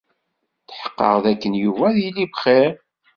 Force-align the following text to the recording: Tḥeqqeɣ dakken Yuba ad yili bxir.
Tḥeqqeɣ 0.69 1.15
dakken 1.23 1.53
Yuba 1.63 1.83
ad 1.89 1.97
yili 2.03 2.25
bxir. 2.31 2.71